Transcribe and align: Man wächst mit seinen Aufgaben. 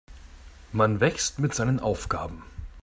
Man 0.71 0.99
wächst 0.99 1.37
mit 1.37 1.53
seinen 1.53 1.79
Aufgaben. 1.79 2.41